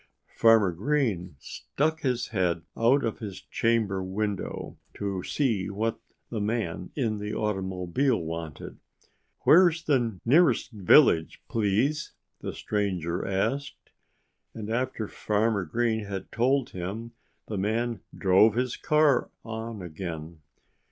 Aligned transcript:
Farmer 0.35 0.71
Green 0.71 1.35
stuck 1.37 2.01
his 2.01 2.29
head 2.29 2.63
out 2.75 3.03
of 3.05 3.19
his 3.19 3.39
chamber 3.39 4.01
window, 4.03 4.79
to 4.95 5.21
see 5.21 5.69
what 5.69 5.99
the 6.31 6.41
man 6.41 6.89
in 6.95 7.19
the 7.19 7.35
automobile 7.35 8.19
wanted. 8.19 8.79
"Where's 9.41 9.83
the 9.83 10.19
nearest 10.25 10.71
village, 10.71 11.39
please?" 11.47 12.13
the 12.39 12.51
stranger 12.51 13.23
asked. 13.27 13.91
And 14.55 14.71
after 14.71 15.07
Farmer 15.07 15.65
Green 15.65 16.05
had 16.05 16.31
told 16.31 16.71
him 16.71 17.11
the 17.47 17.59
man 17.59 17.99
drove 18.17 18.55
his 18.55 18.77
car 18.77 19.29
on 19.45 19.83
again. 19.83 20.39